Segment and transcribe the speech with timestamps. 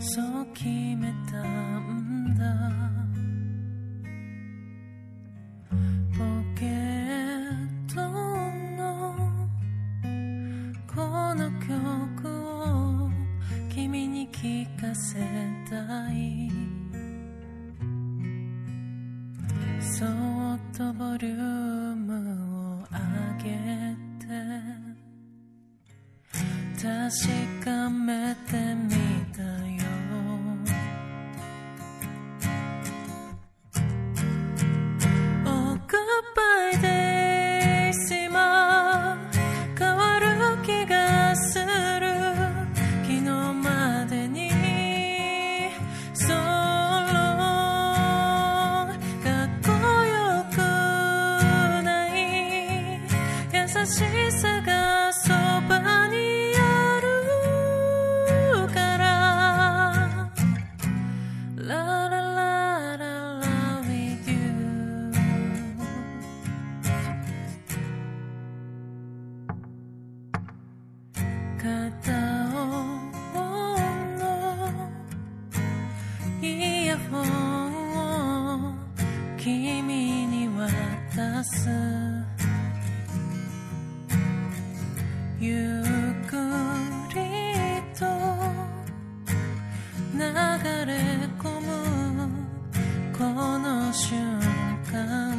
[0.00, 2.44] そう決めたんだ。
[6.16, 6.18] ポ
[6.58, 8.00] ケット
[8.76, 8.78] の
[10.86, 13.10] この曲を
[13.68, 15.18] 君に聞かせ
[15.68, 15.76] た
[16.12, 16.48] い。
[19.80, 20.08] そっ
[20.76, 22.96] とボリュームを上
[23.42, 23.48] げ
[24.24, 24.28] て。
[26.80, 28.56] 確かめて
[28.88, 28.97] み
[53.68, 55.28] 優しさがそ
[55.68, 60.32] ばにあるから」
[61.54, 63.44] 「ラララララ
[63.82, 64.38] with you」
[71.60, 71.68] 「片
[73.34, 73.36] 方
[74.16, 74.24] の
[76.40, 77.20] イヤホン
[78.72, 78.72] を
[79.36, 81.68] 君に渡す」
[93.18, 93.24] こ
[93.58, 94.16] の瞬
[94.90, 95.36] 間。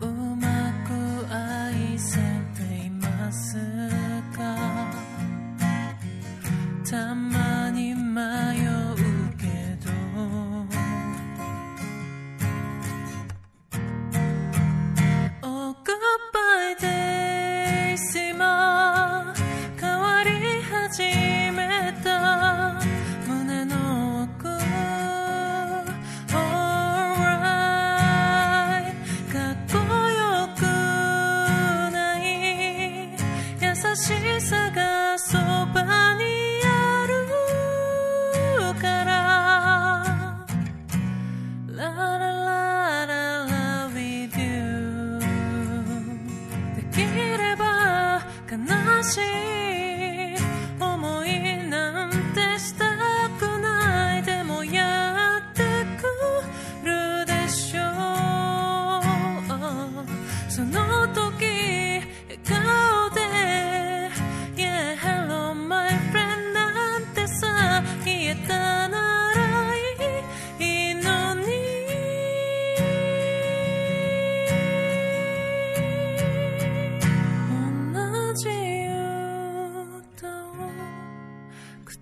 [0.00, 0.06] う
[0.36, 0.46] ま
[0.86, 0.88] く
[1.32, 2.16] 愛せ
[2.56, 3.56] ています
[4.34, 4.56] か？
[6.88, 7.94] たまに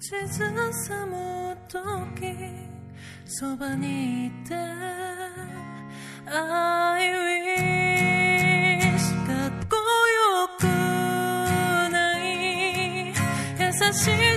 [0.09, 0.17] 静
[0.73, 2.35] さも時
[3.27, 4.55] そばにいて
[6.25, 8.97] I wish
[9.27, 10.65] かっこよく
[11.93, 13.09] ない。
[13.09, 13.13] 優
[13.93, 14.28] しい